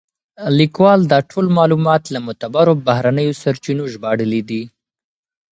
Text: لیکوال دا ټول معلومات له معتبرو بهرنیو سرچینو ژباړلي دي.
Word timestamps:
لیکوال 0.57 0.99
دا 1.11 1.19
ټول 1.31 1.45
معلومات 1.57 2.03
له 2.13 2.19
معتبرو 2.25 2.73
بهرنیو 2.87 3.37
سرچینو 3.41 3.83
ژباړلي 3.93 4.41
دي. 4.49 4.61